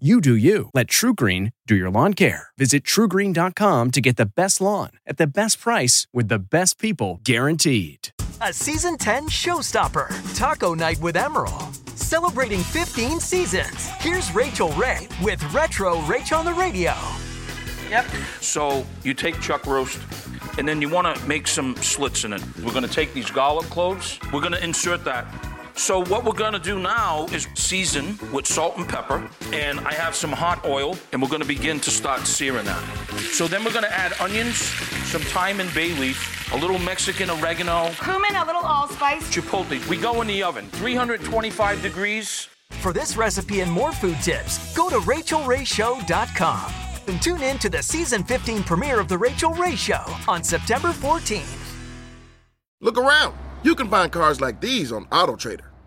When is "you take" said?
19.04-19.40